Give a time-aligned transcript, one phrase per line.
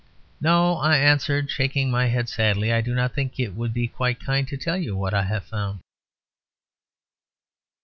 [0.39, 4.19] "No," I answered, shaking my head sadly, "I do not think it would be quite
[4.19, 5.81] kind to tell you what I have found."